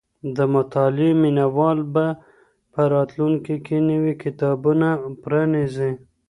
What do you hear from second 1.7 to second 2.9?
به په